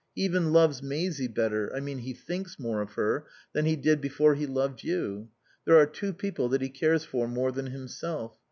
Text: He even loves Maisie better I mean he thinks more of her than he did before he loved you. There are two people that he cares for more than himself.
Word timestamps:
He 0.15 0.23
even 0.23 0.51
loves 0.51 0.81
Maisie 0.81 1.27
better 1.27 1.71
I 1.75 1.79
mean 1.79 1.99
he 1.99 2.15
thinks 2.15 2.57
more 2.57 2.81
of 2.81 2.93
her 2.93 3.27
than 3.53 3.65
he 3.65 3.75
did 3.75 4.01
before 4.01 4.33
he 4.33 4.47
loved 4.47 4.81
you. 4.83 5.29
There 5.65 5.77
are 5.77 5.85
two 5.85 6.11
people 6.11 6.49
that 6.49 6.61
he 6.63 6.69
cares 6.69 7.03
for 7.03 7.27
more 7.27 7.51
than 7.51 7.67
himself. 7.67 8.35